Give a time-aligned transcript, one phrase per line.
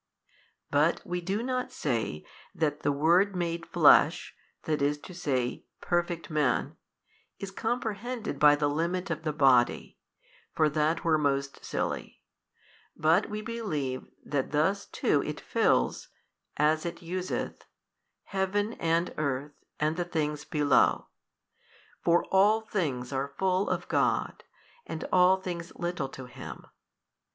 [0.71, 4.35] But we do not say that the Word made Flesh,
[4.67, 4.71] i.
[4.71, 6.75] e., Perfect man,
[7.37, 9.99] is comprehended by the limit of the body
[10.55, 12.23] (for that were most silly),
[12.95, 16.07] but we believe that thus too It fills
[16.57, 17.65] (as It useth)
[18.23, 21.09] Heaven and earth and the things below:
[22.03, 24.43] for all things are full of God,
[24.87, 26.65] and all things little to Him.